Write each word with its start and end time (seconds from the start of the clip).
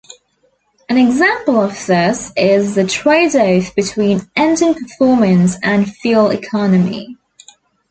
An 0.89 0.97
example 0.97 1.61
of 1.61 1.85
this 1.85 2.31
is 2.35 2.73
the 2.73 2.87
trade-off 2.87 3.75
between 3.75 4.27
engine 4.35 4.73
performance 4.73 5.57
and 5.61 5.93
fuel 5.97 6.31
economy. 6.31 7.17